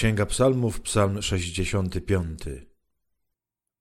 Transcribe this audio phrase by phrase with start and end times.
[0.00, 2.38] Księga Psalmów, Psalm 65.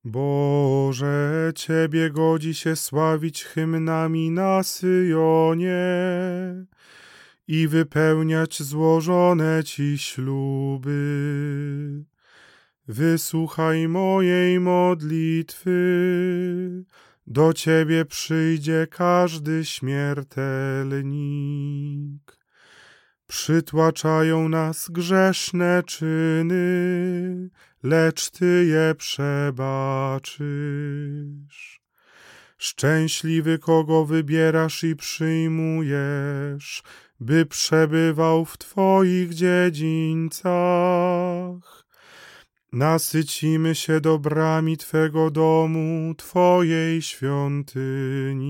[0.03, 5.75] Boże, Ciebie godzi się sławić hymnami na Syjonie
[7.47, 10.93] i wypełniać złożone Ci śluby.
[12.87, 15.73] Wysłuchaj mojej modlitwy,
[17.27, 21.38] do Ciebie przyjdzie każdy śmiertelnik.
[23.29, 27.49] Przytłaczają nas grzeszne czyny,
[27.83, 30.39] lecz Ty je przebaczysz.
[32.57, 36.83] Szczęśliwy, kogo wybierasz i przyjmujesz,
[37.19, 40.49] by przebywał w Twoich dziedzińcach.
[42.73, 48.49] Nasycimy się dobrami Twego domu, Twojej świątyni.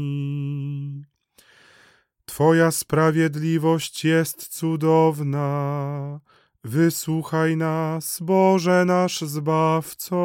[2.30, 6.20] Twoja sprawiedliwość jest cudowna.
[6.64, 10.20] Wysłuchaj nas, Boże nasz Zbawco.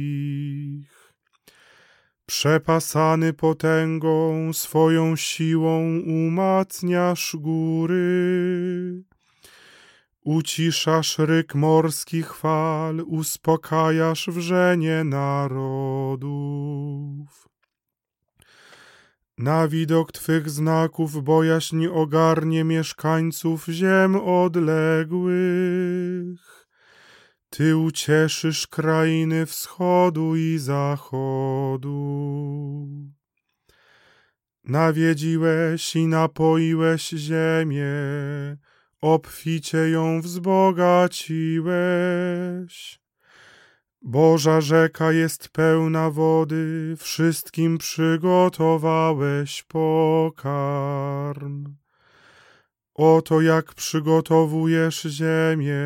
[2.27, 9.10] Przepasany potęgą, swoją siłą umacniasz góry.
[10.25, 16.31] Uciszasz ryk morskich fal, uspokajasz wrzenie narodów.
[19.39, 25.51] Na widok Twych znaków bojaźń ogarnie mieszkańców ziem odległych.
[27.51, 32.01] Ty ucieszysz krainy wschodu i zachodu.
[34.65, 37.87] Nawiedziłeś i napoiłeś ziemię,
[39.01, 43.01] obficie ją wzbogaciłeś.
[44.03, 51.65] Boża rzeka jest pełna wody, wszystkim przygotowałeś pokarm.
[52.95, 55.83] Oto jak przygotowujesz ziemię,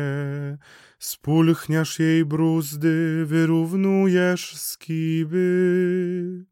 [0.99, 6.45] spulchniasz jej bruzdy, wyrównujesz skiby.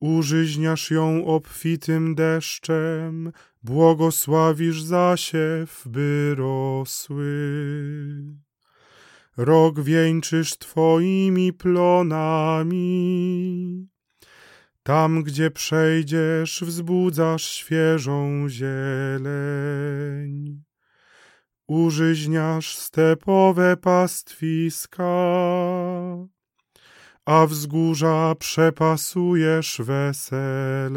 [0.00, 7.34] Użyźniasz ją obfitym deszczem, błogosławisz zasiew, by rosły.
[9.36, 12.82] Rok wieńczysz twoimi plonami.
[14.82, 20.62] Tam, gdzie przejdziesz, wzbudzasz świeżą zieleń.
[21.66, 25.12] Użyźniasz stepowe pastwiska
[27.24, 30.92] a wzgórza przepasujesz weselem.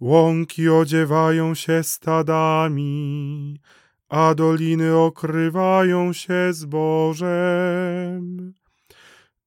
[0.00, 3.60] Łąki odziewają się stadami,
[4.08, 8.52] a doliny okrywają się zbożem.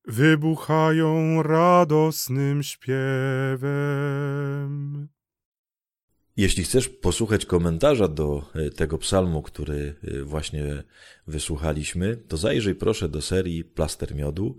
[0.06, 3.68] Wybuchają radosnym śpiewem.
[6.38, 10.84] Jeśli chcesz posłuchać komentarza do e, tego psalmu, który e, właśnie
[11.28, 14.58] wysłuchaliśmy, to zajrzyj proszę do serii Plaster Miodu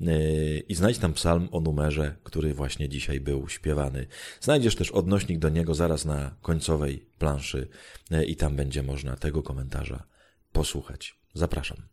[0.00, 4.06] e, i znajdź tam psalm o numerze, który właśnie dzisiaj był śpiewany.
[4.40, 7.68] Znajdziesz też odnośnik do niego zaraz na końcowej planszy
[8.26, 10.06] i tam będzie można tego komentarza
[10.52, 11.14] posłuchać.
[11.34, 11.90] Zapraszam.